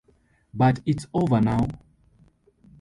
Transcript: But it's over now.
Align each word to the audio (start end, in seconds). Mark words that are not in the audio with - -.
But 0.51 0.79
it's 0.87 1.05
over 1.13 1.39
now. 1.39 1.67